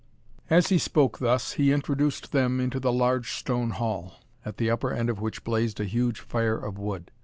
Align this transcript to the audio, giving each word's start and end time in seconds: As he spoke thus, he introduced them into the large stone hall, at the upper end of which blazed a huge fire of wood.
As 0.49 0.69
he 0.69 0.79
spoke 0.79 1.19
thus, 1.19 1.51
he 1.51 1.71
introduced 1.71 2.31
them 2.31 2.59
into 2.59 2.79
the 2.79 2.91
large 2.91 3.33
stone 3.37 3.69
hall, 3.69 4.15
at 4.43 4.57
the 4.57 4.67
upper 4.71 4.91
end 4.91 5.11
of 5.11 5.21
which 5.21 5.43
blazed 5.43 5.79
a 5.79 5.85
huge 5.85 6.21
fire 6.21 6.57
of 6.57 6.79
wood. 6.79 7.11